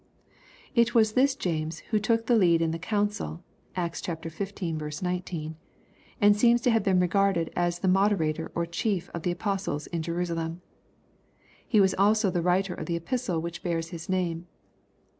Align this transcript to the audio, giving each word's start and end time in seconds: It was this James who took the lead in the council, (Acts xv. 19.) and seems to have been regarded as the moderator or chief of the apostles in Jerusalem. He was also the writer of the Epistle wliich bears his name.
It 0.73 0.95
was 0.95 1.11
this 1.13 1.35
James 1.35 1.81
who 1.91 1.99
took 1.99 2.25
the 2.25 2.35
lead 2.35 2.59
in 2.59 2.71
the 2.71 2.79
council, 2.79 3.43
(Acts 3.75 4.01
xv. 4.01 5.01
19.) 5.03 5.55
and 6.19 6.35
seems 6.35 6.59
to 6.61 6.71
have 6.71 6.81
been 6.81 6.99
regarded 6.99 7.51
as 7.55 7.77
the 7.77 7.87
moderator 7.87 8.51
or 8.55 8.65
chief 8.65 9.11
of 9.13 9.21
the 9.21 9.29
apostles 9.29 9.85
in 9.85 10.01
Jerusalem. 10.01 10.63
He 11.67 11.79
was 11.79 11.93
also 11.99 12.31
the 12.31 12.41
writer 12.41 12.73
of 12.73 12.87
the 12.87 12.95
Epistle 12.95 13.43
wliich 13.43 13.61
bears 13.61 13.89
his 13.89 14.09
name. 14.09 14.47